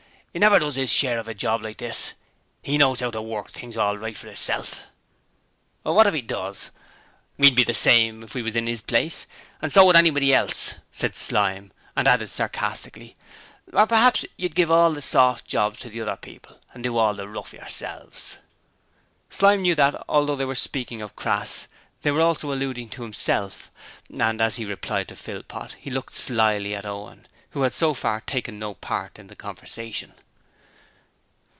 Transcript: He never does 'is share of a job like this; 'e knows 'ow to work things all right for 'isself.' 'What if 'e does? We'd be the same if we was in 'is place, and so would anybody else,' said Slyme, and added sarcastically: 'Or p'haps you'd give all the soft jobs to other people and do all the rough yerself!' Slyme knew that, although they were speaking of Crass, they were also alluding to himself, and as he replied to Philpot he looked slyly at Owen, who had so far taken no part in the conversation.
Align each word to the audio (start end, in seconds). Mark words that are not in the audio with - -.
He 0.33 0.39
never 0.39 0.59
does 0.59 0.77
'is 0.77 0.89
share 0.89 1.19
of 1.19 1.27
a 1.27 1.33
job 1.33 1.61
like 1.61 1.75
this; 1.75 2.13
'e 2.65 2.77
knows 2.77 3.01
'ow 3.01 3.11
to 3.11 3.21
work 3.21 3.51
things 3.51 3.75
all 3.75 3.97
right 3.97 4.15
for 4.15 4.29
'isself.' 4.29 4.83
'What 5.83 6.07
if 6.07 6.13
'e 6.15 6.21
does? 6.21 6.71
We'd 7.37 7.53
be 7.53 7.65
the 7.65 7.73
same 7.73 8.23
if 8.23 8.33
we 8.33 8.41
was 8.41 8.55
in 8.55 8.65
'is 8.65 8.81
place, 8.81 9.27
and 9.61 9.73
so 9.73 9.83
would 9.83 9.97
anybody 9.97 10.33
else,' 10.33 10.75
said 10.89 11.17
Slyme, 11.17 11.73
and 11.97 12.07
added 12.07 12.29
sarcastically: 12.29 13.17
'Or 13.73 13.85
p'haps 13.85 14.23
you'd 14.37 14.55
give 14.55 14.71
all 14.71 14.93
the 14.93 15.01
soft 15.01 15.47
jobs 15.47 15.81
to 15.81 15.99
other 16.01 16.15
people 16.15 16.61
and 16.73 16.81
do 16.81 16.95
all 16.97 17.13
the 17.13 17.27
rough 17.27 17.51
yerself!' 17.51 18.37
Slyme 19.29 19.61
knew 19.63 19.75
that, 19.75 20.01
although 20.07 20.37
they 20.37 20.45
were 20.45 20.55
speaking 20.55 21.01
of 21.01 21.13
Crass, 21.17 21.67
they 22.03 22.11
were 22.11 22.21
also 22.21 22.53
alluding 22.53 22.87
to 22.91 23.01
himself, 23.03 23.69
and 24.09 24.39
as 24.39 24.55
he 24.55 24.63
replied 24.63 25.09
to 25.09 25.15
Philpot 25.17 25.75
he 25.77 25.89
looked 25.89 26.15
slyly 26.15 26.73
at 26.73 26.85
Owen, 26.85 27.27
who 27.49 27.63
had 27.63 27.73
so 27.73 27.93
far 27.93 28.21
taken 28.21 28.57
no 28.57 28.73
part 28.73 29.19
in 29.19 29.27
the 29.27 29.35
conversation. 29.35 30.13